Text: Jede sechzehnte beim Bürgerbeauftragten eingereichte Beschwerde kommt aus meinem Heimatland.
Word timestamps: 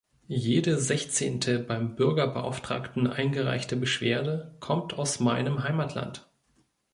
Jede 0.27 0.79
sechzehnte 0.79 1.59
beim 1.59 1.95
Bürgerbeauftragten 1.95 3.05
eingereichte 3.05 3.75
Beschwerde 3.77 4.57
kommt 4.59 4.95
aus 4.97 5.19
meinem 5.19 5.63
Heimatland. 5.63 6.27